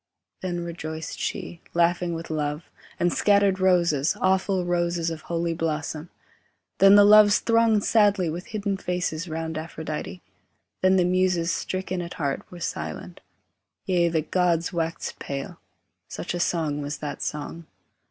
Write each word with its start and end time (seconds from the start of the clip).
Then 0.41 0.61
rejoiced 0.65 1.19
she, 1.19 1.61
laughing 1.75 2.15
with 2.15 2.31
love, 2.31 2.71
and 2.99 3.13
scattered 3.13 3.59
Roses, 3.59 4.17
awful 4.19 4.65
roses 4.65 5.11
of 5.11 5.21
holy 5.21 5.53
blossom; 5.53 6.09
Then 6.79 6.95
the 6.95 7.03
Loves 7.03 7.37
thronged 7.37 7.83
sadly 7.83 8.27
with 8.27 8.47
hidden 8.47 8.77
faces 8.77 9.27
Round 9.29 9.59
Aphrodite, 9.59 10.23
Then 10.81 10.95
the 10.95 11.05
Muses, 11.05 11.53
stricken 11.53 12.01
at 12.01 12.15
heart, 12.15 12.41
were 12.51 12.59
silent; 12.59 13.21
Yea, 13.85 14.09
the 14.09 14.23
gods 14.23 14.73
waxed 14.73 15.19
pale; 15.19 15.59
such 16.07 16.33
a 16.33 16.39
song 16.39 16.81
was 16.81 16.97
that 16.97 17.21
song. 17.21 17.67